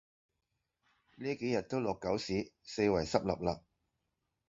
[1.17, 3.61] 呢幾日都落狗屎，四圍濕 𣲷𣲷